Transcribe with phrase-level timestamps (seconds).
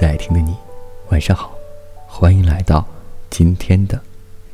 [0.00, 0.54] 在听的你，
[1.08, 1.58] 晚上好，
[2.06, 2.86] 欢迎来到
[3.30, 4.00] 今天的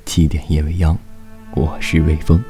[0.06, 0.96] 七点夜未央，
[1.54, 2.42] 我是微风。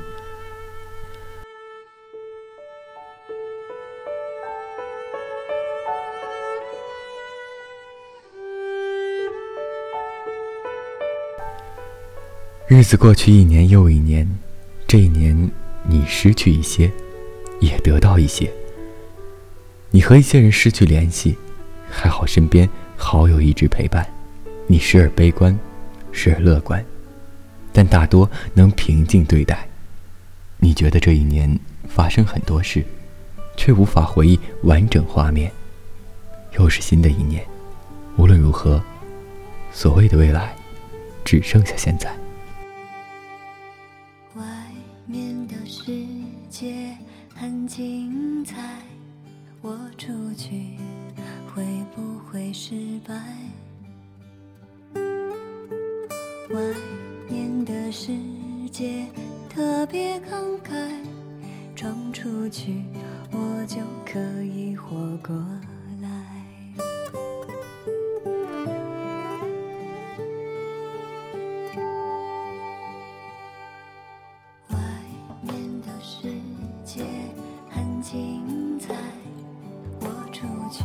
[12.68, 14.38] 日子过去一年又一年，
[14.86, 15.50] 这一年
[15.88, 16.88] 你失去一些，
[17.58, 18.48] 也得到一些。
[19.91, 21.36] 你和一些人失去联系，
[21.91, 22.70] 还好身边
[23.04, 24.04] 好友一直陪伴。
[24.66, 25.56] 你时而悲观，
[26.10, 26.82] 时而乐观，
[27.70, 29.68] 但大多能平静对待。
[30.56, 32.82] 你觉得这一年发生很多事，
[33.58, 35.52] 却无法回忆完整画面。
[36.58, 37.44] 又是新的一年，
[38.16, 38.82] 无论如何，
[39.70, 40.56] 所谓的未来，
[41.27, 42.10] 只剩下现在。
[44.34, 44.44] 外
[45.06, 45.92] 面的世
[46.48, 46.96] 界
[47.34, 48.56] 很精彩。
[49.61, 50.77] 我出去
[51.55, 52.74] 会不会是
[56.55, 56.60] 外
[57.28, 58.12] 面的世
[58.70, 59.06] 界
[59.50, 60.88] 特别慷慨，
[61.74, 62.84] 闯出去
[63.33, 64.94] 我就可以活
[65.27, 65.34] 过
[66.00, 66.08] 来。
[74.68, 74.78] 外
[75.42, 76.28] 面的世
[76.84, 77.05] 界
[77.68, 78.94] 很精彩。
[80.00, 80.84] 我出去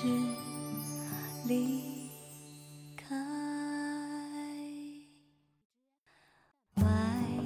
[0.00, 0.06] 是
[1.46, 2.08] 离
[2.96, 3.14] 开
[6.76, 6.82] 外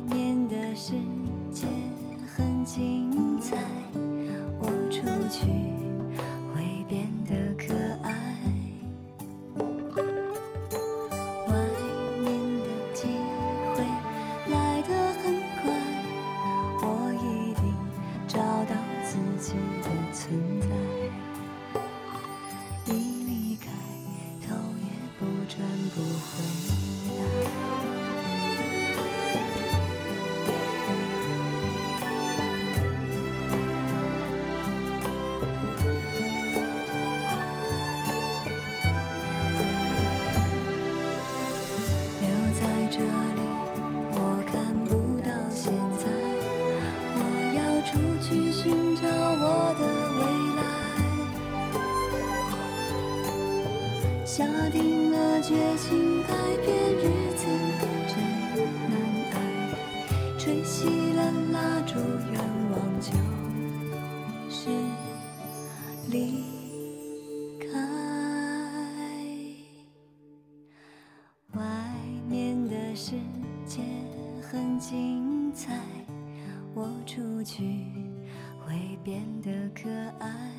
[0.08, 0.92] 面的世
[1.50, 1.66] 界
[2.28, 3.56] 很精彩
[4.60, 5.46] 我出去
[6.54, 8.14] 会变得可爱。
[11.48, 11.54] 外
[12.20, 12.24] 面
[12.60, 13.08] 的机
[13.74, 13.82] 会
[14.52, 14.90] 来得
[15.24, 15.24] 很
[15.60, 15.64] 快
[16.82, 17.74] 我一定
[18.28, 21.23] 找到自己的存在。
[54.24, 56.28] 下定了决心改
[56.64, 57.02] 变，日
[57.36, 57.46] 子
[58.08, 58.16] 真
[58.88, 58.96] 难
[59.32, 59.36] 挨。
[60.38, 61.98] 吹熄了蜡烛，
[62.32, 62.40] 愿
[62.72, 63.12] 望就
[64.48, 64.70] 是
[66.08, 66.42] 离
[67.60, 67.68] 开。
[71.52, 71.62] 外
[72.26, 73.12] 面的世
[73.66, 73.82] 界
[74.40, 75.78] 很精彩。
[76.74, 77.62] 我出去
[78.58, 80.50] 会变得可爱。